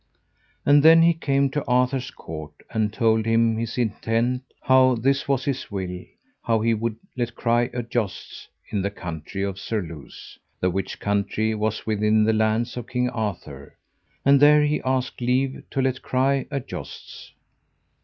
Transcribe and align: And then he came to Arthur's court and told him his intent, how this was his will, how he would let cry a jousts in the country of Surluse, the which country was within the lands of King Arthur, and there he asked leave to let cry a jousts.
And 0.65 0.81
then 0.81 1.03
he 1.03 1.13
came 1.13 1.51
to 1.51 1.63
Arthur's 1.67 2.09
court 2.09 2.53
and 2.71 2.91
told 2.91 3.27
him 3.27 3.55
his 3.55 3.77
intent, 3.77 4.41
how 4.63 4.95
this 4.95 5.27
was 5.27 5.45
his 5.45 5.69
will, 5.69 5.99
how 6.41 6.59
he 6.61 6.73
would 6.73 6.95
let 7.15 7.35
cry 7.35 7.69
a 7.71 7.83
jousts 7.83 8.47
in 8.71 8.81
the 8.81 8.89
country 8.89 9.43
of 9.43 9.59
Surluse, 9.59 10.39
the 10.59 10.71
which 10.71 10.99
country 10.99 11.53
was 11.53 11.85
within 11.85 12.23
the 12.23 12.33
lands 12.33 12.75
of 12.77 12.87
King 12.87 13.11
Arthur, 13.11 13.77
and 14.25 14.39
there 14.39 14.63
he 14.63 14.81
asked 14.83 15.21
leave 15.21 15.61
to 15.69 15.83
let 15.83 16.01
cry 16.01 16.47
a 16.49 16.59
jousts. 16.59 17.33